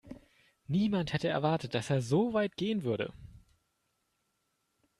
Niemand 0.65 1.13
hätte 1.13 1.27
erwartet, 1.27 1.75
dass 1.75 1.91
er 1.91 2.01
so 2.01 2.33
weit 2.33 2.55
gehen 2.57 2.81
würde. 2.83 3.13